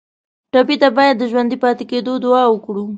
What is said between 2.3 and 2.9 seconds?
وکړو.